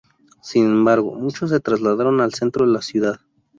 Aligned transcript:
Sin 0.41 0.63
embargo, 0.65 1.13
muchos 1.13 1.51
se 1.51 1.59
trasladaron 1.59 2.21
al 2.21 2.33
centro 2.33 2.65
de 2.65 2.73
la 2.73 2.81
ciudad. 2.81 3.19